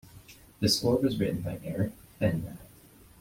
The 0.61 0.67
score 0.67 0.95
was 0.97 1.19
written 1.19 1.41
by 1.41 1.59
Eric 1.63 1.91
Fenby. 2.19 2.57